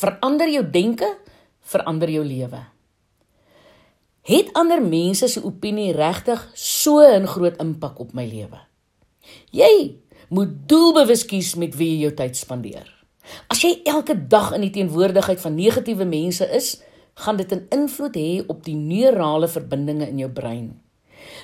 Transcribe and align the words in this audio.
Verander 0.00 0.48
jou 0.48 0.62
denke, 0.64 1.08
verander 1.60 2.08
jou 2.08 2.22
lewe. 2.24 2.60
Het 4.24 4.52
ander 4.56 4.80
mense 4.80 5.26
se 5.28 5.42
opinie 5.44 5.92
regtig 5.92 6.40
so 6.54 7.02
'n 7.04 7.26
groot 7.26 7.56
impak 7.60 7.98
op 8.00 8.12
my 8.12 8.24
lewe? 8.24 8.60
Jy 9.50 9.96
moet 10.28 10.68
doelbewus 10.68 11.24
kies 11.24 11.54
met 11.54 11.76
wie 11.76 11.90
jy 11.90 12.00
jou 12.00 12.14
tyd 12.14 12.36
spandeer. 12.36 12.88
As 13.48 13.60
jy 13.60 13.80
elke 13.84 14.14
dag 14.28 14.52
in 14.52 14.60
die 14.60 14.70
teenwoordigheid 14.70 15.40
van 15.40 15.54
negatiewe 15.54 16.04
mense 16.04 16.48
is, 16.48 16.80
gaan 17.14 17.36
dit 17.36 17.52
'n 17.52 17.66
invloed 17.68 18.16
hê 18.16 18.46
op 18.46 18.64
die 18.64 18.76
neurale 18.76 19.48
verbindinge 19.48 20.08
in 20.08 20.18
jou 20.18 20.30
brein. 20.30 20.80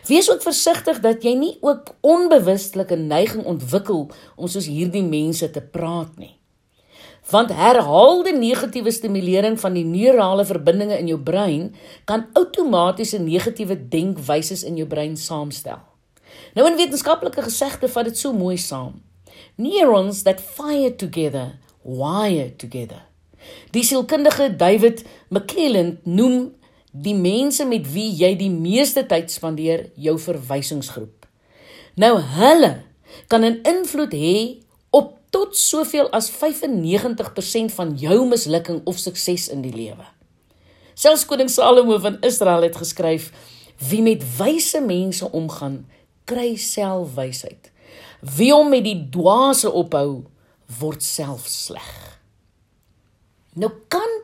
Wees 0.06 0.30
ook 0.30 0.42
versigtig 0.42 1.00
dat 1.00 1.22
jy 1.22 1.34
nie 1.34 1.58
ook 1.60 1.94
onbewustelik 2.00 2.90
'n 2.90 3.06
neiging 3.06 3.44
ontwikkel 3.44 4.10
om 4.36 4.46
soos 4.46 4.66
hierdie 4.66 5.04
mense 5.04 5.50
te 5.50 5.60
praat 5.60 6.16
nie 6.16 6.36
want 7.30 7.50
herhaalde 7.50 8.32
negatiewe 8.38 8.90
stimulering 8.90 9.58
van 9.60 9.74
die 9.74 9.84
neurale 9.84 10.44
verbindinge 10.46 10.98
in 10.98 11.10
jou 11.10 11.18
brein 11.18 11.72
kan 12.04 12.28
outomatiese 12.38 13.18
negatiewe 13.18 13.76
denkwyses 13.90 14.62
in 14.62 14.78
jou 14.78 14.86
brein 14.86 15.16
saamstel. 15.16 15.82
Nou 16.54 16.66
in 16.70 16.78
wetenskaplike 16.78 17.42
gesegde 17.42 17.90
vat 17.90 18.06
dit 18.10 18.18
so 18.18 18.32
mooi 18.32 18.56
saam. 18.56 19.00
Neurons 19.56 20.22
that 20.22 20.40
fire 20.40 20.94
together 20.94 21.56
wire 21.86 22.50
together. 22.56 23.02
Die 23.70 23.84
sielkundige 23.86 24.50
David 24.58 25.04
McClelland 25.30 26.06
noem 26.06 26.54
die 26.90 27.14
mense 27.14 27.66
met 27.68 27.86
wie 27.92 28.08
jy 28.16 28.32
die 28.38 28.50
meeste 28.50 29.04
tyd 29.06 29.30
spandeer 29.30 29.90
jou 29.94 30.16
verwysingsgroep. 30.18 31.26
Nou 31.96 32.18
hulle 32.38 32.72
kan 33.28 33.44
'n 33.44 33.60
invloed 33.62 34.12
hê 34.12 34.62
tot 35.36 35.56
soveel 35.56 36.08
as 36.16 36.30
95% 36.32 37.74
van 37.76 37.92
jou 38.00 38.22
mislukking 38.28 38.80
of 38.88 38.96
sukses 38.98 39.50
in 39.52 39.60
die 39.64 39.74
lewe. 39.74 40.06
Selfs 40.96 41.26
koning 41.28 41.50
Salomo 41.52 41.98
van 42.00 42.16
Israel 42.24 42.64
het 42.64 42.78
geskryf: 42.80 43.28
Wie 43.90 44.00
met 44.02 44.24
wyse 44.38 44.80
mense 44.80 45.28
omgaan, 45.30 45.82
kry 46.24 46.54
selfwysheid. 46.56 47.68
Wie 48.36 48.52
hom 48.54 48.72
met 48.72 48.86
die 48.86 48.96
dwaase 49.12 49.68
ophou, 49.68 50.24
word 50.80 51.04
self 51.04 51.44
sleg. 51.52 51.90
Nou 53.60 53.70
kan 53.92 54.14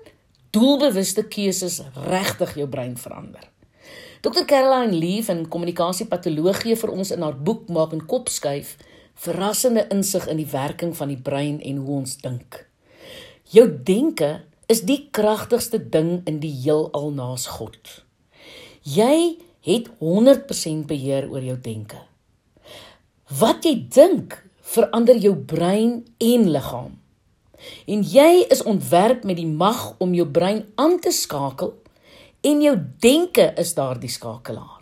doelbewuste 0.53 1.27
keuses 1.29 1.83
regtig 2.08 2.56
jou 2.56 2.69
brein 2.69 2.97
verander. 2.97 3.45
Dr. 4.25 4.47
Caroline 4.48 4.97
Leaf 4.97 5.29
in 5.33 5.45
kommunikasiepatologie 5.51 6.77
vir 6.79 6.91
ons 6.95 7.12
in 7.12 7.25
haar 7.25 7.36
boek 7.36 7.69
maak 7.69 7.92
en 7.92 8.05
kop 8.06 8.33
skuif 8.33 8.77
verrassende 9.23 9.84
insig 9.95 10.27
in 10.27 10.41
die 10.41 10.51
werking 10.51 10.97
van 10.98 11.12
die 11.12 11.20
brein 11.20 11.61
en 11.62 11.83
hoe 11.84 12.01
ons 12.01 12.17
dink. 12.25 12.65
Jou 13.55 13.69
denke 13.87 14.41
is 14.73 14.83
die 14.89 15.09
kragtigste 15.14 15.79
ding 15.79 16.23
in 16.27 16.41
die 16.42 16.53
heelal 16.64 17.12
naas 17.14 17.47
God. 17.59 18.03
Jy 18.83 19.39
het 19.62 19.92
100% 20.03 20.89
beheer 20.91 21.29
oor 21.31 21.45
jou 21.45 21.59
denke. 21.62 22.01
Wat 23.39 23.62
jy 23.62 23.77
dink, 23.95 24.34
verander 24.73 25.19
jou 25.20 25.36
brein 25.36 26.01
en 26.19 26.51
liggaam. 26.51 26.98
En 27.86 28.03
jy 28.03 28.42
is 28.51 28.64
ontwerp 28.67 29.23
met 29.29 29.39
die 29.39 29.47
mag 29.47 29.92
om 30.03 30.17
jou 30.19 30.27
brein 30.27 30.64
aan 30.75 30.98
te 30.98 31.14
skakel 31.14 31.77
en 32.42 32.62
jou 32.64 32.75
denke 33.05 33.53
is 33.61 33.77
daardie 33.79 34.11
skakelaar. 34.11 34.81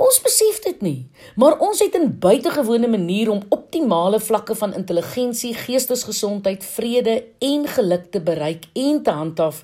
Ons 0.00 0.16
besef 0.24 0.62
dit 0.64 0.78
nie, 0.80 1.00
maar 1.36 1.58
ons 1.60 1.80
het 1.82 1.94
'n 1.96 2.16
buitengewone 2.18 2.88
manier 2.88 3.28
om 3.30 3.42
optimale 3.48 4.20
vlakke 4.20 4.54
van 4.54 4.74
intelligensie, 4.74 5.54
geestesgesondheid, 5.54 6.64
vrede 6.64 7.24
en 7.38 7.66
geluk 7.68 8.10
te 8.10 8.20
bereik 8.20 8.64
en 8.72 9.02
te 9.02 9.10
handhaaf, 9.10 9.62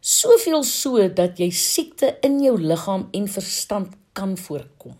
soveel 0.00 0.62
so 0.62 1.08
dat 1.08 1.38
jy 1.38 1.50
siekte 1.50 2.16
in 2.20 2.42
jou 2.42 2.60
liggaam 2.60 3.08
en 3.12 3.28
verstand 3.28 3.88
kan 4.12 4.36
voorkom. 4.36 4.96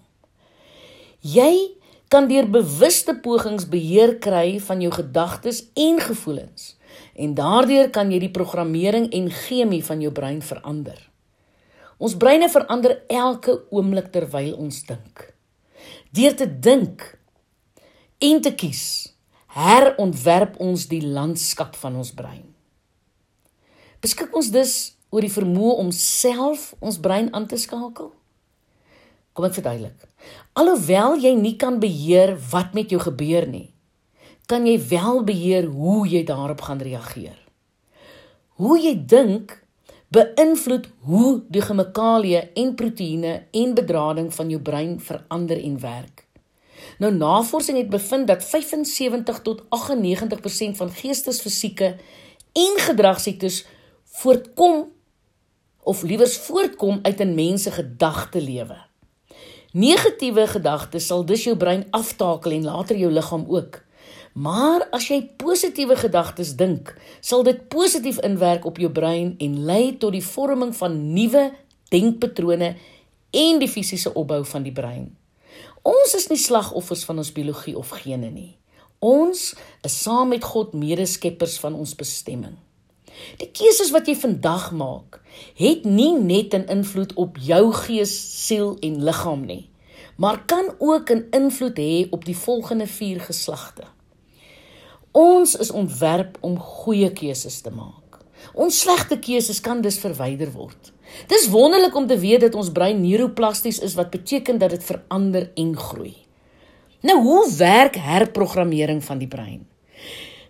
Jy 1.20 1.70
kan 2.08 2.28
deur 2.28 2.50
bewuste 2.50 3.14
pogings 3.14 3.68
beheer 3.68 4.18
kry 4.18 4.60
van 4.60 4.80
jou 4.80 4.92
gedagtes 4.92 5.64
en 5.74 6.00
gevoelens 6.00 6.76
en 7.14 7.34
daardeur 7.34 7.90
kan 7.90 8.10
jy 8.12 8.18
die 8.18 8.30
programmering 8.30 9.12
en 9.12 9.30
chemie 9.30 9.84
van 9.84 10.00
jou 10.00 10.12
brein 10.12 10.42
verander. 10.42 11.15
Ons 11.96 12.16
breine 12.20 12.48
verander 12.52 12.98
elke 13.08 13.54
oomblik 13.72 14.10
terwyl 14.12 14.52
ons 14.60 14.82
dink. 14.84 15.30
Deur 16.12 16.34
te 16.36 16.46
dink 16.48 17.04
en 18.20 18.42
te 18.44 18.52
kies, 18.56 18.82
herontwerp 19.56 20.58
ons 20.60 20.86
die 20.90 21.00
landskap 21.00 21.76
van 21.80 21.96
ons 21.96 22.12
brein. 22.16 22.44
Beskik 24.04 24.34
ons 24.36 24.52
dus 24.52 24.74
oor 25.08 25.24
die 25.24 25.32
vermoë 25.32 25.78
om 25.80 25.92
self 25.94 26.74
ons 26.84 27.00
brein 27.00 27.30
aan 27.36 27.48
te 27.48 27.56
skakel? 27.60 28.12
Kom 29.36 29.48
ek 29.48 29.56
verduidelik. 29.56 30.04
Alhoewel 30.56 31.16
jy 31.20 31.32
nie 31.36 31.56
kan 31.60 31.80
beheer 31.80 32.34
wat 32.52 32.76
met 32.76 32.92
jou 32.92 33.00
gebeur 33.00 33.48
nie, 33.48 33.70
kan 34.48 34.68
jy 34.68 34.76
wel 34.92 35.24
beheer 35.26 35.68
hoe 35.72 36.04
jy 36.08 36.22
daarop 36.28 36.62
gaan 36.68 36.80
reageer. 36.80 37.36
Hoe 38.60 38.76
jy 38.80 38.94
dink 39.08 39.56
beïnvloed 40.16 40.86
hoe 41.08 41.30
die 41.52 41.62
chemikalieë 41.64 42.42
en 42.56 42.74
proteïene 42.78 43.34
en 43.60 43.74
bedrading 43.76 44.30
van 44.34 44.48
jou 44.52 44.60
brein 44.62 44.96
verander 45.02 45.60
en 45.60 45.80
werk. 45.82 46.24
Nou 47.02 47.12
navorsing 47.12 47.78
het 47.78 47.90
bevind 47.92 48.28
dat 48.30 48.44
75 48.44 49.40
tot 49.44 49.62
98% 49.62 50.78
van 50.80 50.90
geestesfisieke 50.90 51.96
en 52.56 52.78
gedragsiektes 52.88 53.64
voortkom 54.22 54.86
of 55.82 56.02
liewers 56.02 56.36
voortkom 56.48 56.98
uit 57.02 57.20
'n 57.20 57.34
mens 57.34 57.62
se 57.62 57.70
gedagtelewe. 57.70 58.76
Negatiewe 59.72 60.46
gedagtes 60.46 61.06
sal 61.06 61.24
dus 61.24 61.44
jou 61.44 61.56
brein 61.56 61.86
aftakel 61.90 62.50
en 62.50 62.64
later 62.64 62.96
jou 62.96 63.12
liggaam 63.12 63.44
ook. 63.48 63.85
Maar 64.36 64.82
as 64.92 65.06
jy 65.08 65.22
positiewe 65.40 65.96
gedagtes 65.96 66.50
dink, 66.60 66.90
sal 67.24 67.40
dit 67.46 67.62
positief 67.72 68.18
inwerk 68.20 68.66
op 68.68 68.76
jou 68.76 68.90
brein 68.92 69.32
en 69.40 69.54
lei 69.64 69.94
tot 69.96 70.12
die 70.12 70.24
vorming 70.24 70.74
van 70.76 70.98
nuwe 71.14 71.46
denkpatrone 71.88 72.74
en 73.32 73.62
die 73.62 73.70
fisiese 73.70 74.12
opbou 74.12 74.42
van 74.44 74.66
die 74.66 74.74
brein. 74.76 75.08
Ons 75.86 76.12
is 76.20 76.28
nie 76.28 76.40
slagoffers 76.40 77.06
van 77.08 77.24
ons 77.24 77.32
biologie 77.32 77.76
of 77.80 77.94
gene 78.02 78.28
nie. 78.28 78.52
Ons 79.00 79.54
is 79.86 79.96
saam 80.02 80.34
met 80.34 80.44
God 80.44 80.76
medeskeppers 80.76 81.56
van 81.64 81.72
ons 81.72 81.96
bestemming. 81.96 82.60
Die 83.40 83.48
keuses 83.48 83.94
wat 83.94 84.04
jy 84.04 84.18
vandag 84.20 84.68
maak, 84.76 85.22
het 85.56 85.88
nie 85.88 86.12
net 86.12 86.52
'n 86.52 86.68
invloed 86.68 87.16
op 87.16 87.40
jou 87.40 87.72
gees, 87.72 88.12
siel 88.46 88.76
en 88.84 89.04
liggaam 89.04 89.46
nie, 89.46 89.70
maar 90.16 90.44
kan 90.44 90.74
ook 90.78 91.10
'n 91.10 91.28
invloed 91.30 91.78
hê 91.78 92.08
op 92.10 92.24
die 92.24 92.36
volgende 92.36 92.86
4 92.86 93.20
geslagte. 93.20 93.95
Ons 95.16 95.54
is 95.56 95.70
ontwerp 95.72 96.34
om 96.44 96.58
goeie 96.60 97.08
keuses 97.16 97.62
te 97.64 97.70
maak. 97.72 98.18
Ons 98.52 98.82
slegte 98.82 99.16
keuses 99.16 99.62
kan 99.64 99.80
dus 99.80 99.96
verwyder 100.02 100.50
word. 100.52 100.90
Dis 101.30 101.46
wonderlik 101.48 101.96
om 101.96 102.04
te 102.06 102.18
weet 102.20 102.42
dat 102.44 102.58
ons 102.58 102.68
brein 102.74 103.00
neuroplasties 103.00 103.80
is 103.86 103.94
wat 103.96 104.12
beteken 104.12 104.60
dat 104.60 104.74
dit 104.74 104.84
verander 104.84 105.48
en 105.56 105.72
groei. 105.76 106.12
Nou 107.00 107.16
hoe 107.22 107.42
werk 107.56 107.96
herprogrammering 107.96 109.00
van 109.04 109.22
die 109.22 109.30
brein? 109.30 109.64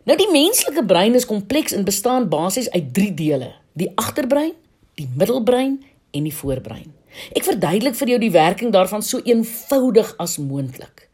Nou 0.07 0.19
die 0.19 0.31
menslike 0.33 0.83
brein 0.87 1.15
is 1.15 1.29
kompleks 1.31 1.75
en 1.77 1.87
bestaan 1.87 2.29
basies 2.29 2.71
uit 2.71 2.91
3 2.95 3.15
dele: 3.15 3.53
die 3.79 3.93
agterbrein, 3.95 4.55
die 4.99 5.09
middelbrein 5.15 5.79
en 6.11 6.27
die 6.27 6.35
voorbrein. 6.35 6.91
Ek 7.39 7.47
verduidelik 7.47 7.95
vir 7.95 8.17
jou 8.17 8.19
die 8.19 8.35
werking 8.35 8.75
daarvan 8.75 9.03
so 9.03 9.23
eenvoudig 9.23 10.15
as 10.19 10.41
moontlik. 10.43 11.06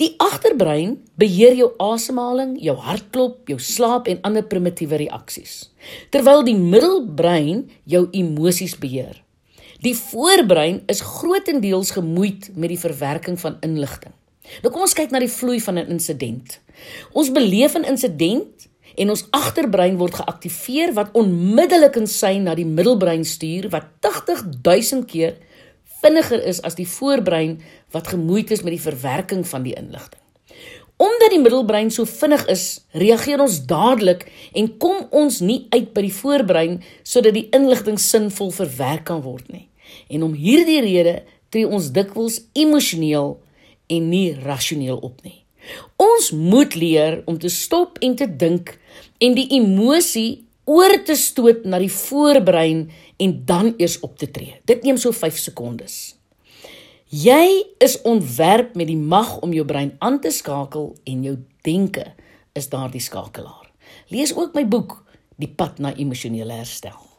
Die 0.00 0.14
agterbrein 0.18 0.96
beheer 1.14 1.54
jou 1.54 1.68
asemhaling, 1.78 2.56
jou 2.58 2.74
hartklop, 2.82 3.44
jou 3.46 3.60
slaap 3.62 4.08
en 4.10 4.18
ander 4.26 4.42
primitiewe 4.42 4.98
reaksies, 5.04 5.68
terwyl 6.10 6.42
die 6.42 6.56
middelbrein 6.58 7.68
jou 7.86 8.08
emosies 8.10 8.74
beheer. 8.82 9.20
Die 9.84 9.94
voorbrein 9.94 10.80
is 10.90 11.04
grootendeels 11.04 11.92
gemoeid 11.94 12.50
met 12.56 12.72
die 12.72 12.80
verwerking 12.80 13.38
van 13.38 13.60
inligting. 13.62 14.14
Nou 14.64 14.72
kom 14.72 14.82
ons 14.84 14.96
kyk 14.98 15.14
na 15.14 15.22
die 15.22 15.30
vloei 15.30 15.60
van 15.62 15.78
'n 15.78 15.90
insident. 15.94 16.58
Ons 17.12 17.30
beleef 17.30 17.76
'n 17.76 17.86
insident 17.86 18.68
en 18.96 19.10
ons 19.10 19.26
agterbrein 19.30 19.96
word 19.96 20.14
geaktiveer 20.14 20.92
wat 20.94 21.12
onmiddellik 21.12 21.96
in 21.96 22.06
sy 22.06 22.38
na 22.38 22.54
die 22.54 22.66
middelbrein 22.66 23.24
stuur 23.24 23.68
wat 23.70 23.86
80000 24.00 25.06
keer 25.06 25.36
vinniger 26.04 26.42
is 26.44 26.60
as 26.62 26.76
die 26.76 26.88
voorbrein 26.88 27.58
wat 27.94 28.12
gemoeid 28.12 28.52
is 28.54 28.62
met 28.62 28.76
die 28.76 28.84
verwerking 28.84 29.44
van 29.48 29.64
die 29.64 29.74
inligting. 29.78 30.20
Omdat 30.96 31.32
die 31.32 31.40
middelbrein 31.42 31.90
so 31.90 32.06
vinnig 32.06 32.44
is, 32.52 32.84
reageer 32.94 33.40
ons 33.42 33.58
dadelik 33.66 34.28
en 34.54 34.68
kom 34.78 35.08
ons 35.10 35.40
nie 35.42 35.64
uit 35.74 35.90
by 35.96 36.04
die 36.06 36.14
voorbrein 36.14 36.76
sodat 37.02 37.34
die 37.34 37.48
inligting 37.56 37.98
sinvol 37.98 38.52
verwerk 38.54 39.08
kan 39.10 39.24
word 39.24 39.48
nie. 39.50 39.66
En 40.08 40.22
om 40.28 40.36
hierdie 40.38 40.82
rede 40.84 41.16
tree 41.50 41.66
ons 41.66 41.90
dikwels 41.94 42.44
emosioneel 42.54 43.34
en 43.90 44.06
nie 44.10 44.28
rasioneel 44.44 45.00
op 45.02 45.18
nie. 45.26 45.40
Ons 45.98 46.30
moet 46.36 46.76
leer 46.78 47.22
om 47.30 47.38
te 47.40 47.50
stop 47.50 47.98
en 48.04 48.14
te 48.18 48.28
dink 48.28 48.76
en 49.18 49.34
die 49.34 49.48
emosie 49.56 50.44
oor 50.64 50.96
te 51.04 51.16
stoot 51.18 51.64
na 51.68 51.78
die 51.82 51.92
voorbrein 51.92 52.88
en 53.20 53.32
dan 53.46 53.74
eers 53.76 53.98
op 54.00 54.18
te 54.18 54.30
tree. 54.30 54.60
Dit 54.64 54.82
neem 54.82 54.98
so 55.00 55.12
5 55.12 55.38
sekondes. 55.38 56.16
Jy 57.14 57.46
is 57.84 58.00
ontwerp 58.02 58.74
met 58.74 58.88
die 58.90 58.98
mag 58.98 59.36
om 59.44 59.52
jou 59.54 59.66
brein 59.68 59.94
aan 60.02 60.20
te 60.20 60.32
skakel 60.34 60.94
en 61.04 61.22
jou 61.22 61.36
denke 61.62 62.08
is 62.56 62.70
daardie 62.72 63.02
skakelaar. 63.02 63.70
Lees 64.08 64.34
ook 64.34 64.54
my 64.56 64.64
boek 64.68 65.02
Die 65.34 65.50
pad 65.50 65.80
na 65.82 65.90
emosionele 65.98 66.60
herstel. 66.60 67.13